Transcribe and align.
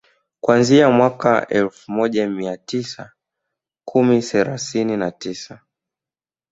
Kuanzia 0.41 0.89
mwaka 0.89 1.47
Elfu 1.47 1.91
moja 1.91 2.29
mia 2.29 2.57
tisa 2.57 3.11
kumi 3.85 4.21
thelathini 4.21 4.97
na 4.97 5.11
tisa 5.11 5.61